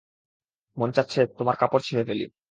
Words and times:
মন 0.77 0.89
চাচ্ছে 0.95 1.19
তোমার 1.37 1.55
কাপড় 1.61 1.83
ছিঁড়ে 1.85 2.03
ফেলি! 2.07 2.25